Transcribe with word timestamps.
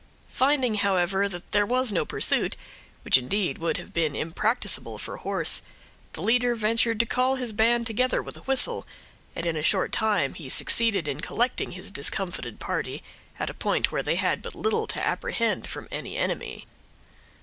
Finding, 0.27 0.73
however, 0.73 1.29
there 1.29 1.63
was 1.67 1.91
no 1.91 2.05
pursuit, 2.05 2.57
which 3.03 3.19
indeed 3.19 3.59
would 3.59 3.77
have 3.77 3.93
been 3.93 4.15
impracticable 4.15 4.97
for 4.97 5.17
horse, 5.17 5.61
the 6.13 6.23
leader 6.23 6.55
ventured 6.55 6.99
to 6.99 7.05
call 7.05 7.35
his 7.35 7.53
band 7.53 7.85
together 7.85 8.19
with 8.19 8.35
a 8.35 8.39
whistle, 8.41 8.87
and 9.35 9.45
in 9.45 9.55
a 9.55 9.61
short 9.61 9.91
time 9.91 10.33
he 10.33 10.49
succeeded 10.49 11.07
in 11.07 11.19
collecting 11.21 11.73
his 11.73 11.91
discomfited 11.91 12.59
party, 12.59 13.03
at 13.37 13.51
a 13.51 13.53
point 13.53 13.91
where 13.91 14.01
they 14.01 14.15
had 14.15 14.41
but 14.41 14.55
little 14.55 14.87
to 14.87 14.99
apprehend 15.05 15.67
from 15.67 15.87
any 15.91 16.17
enemy. 16.17 16.65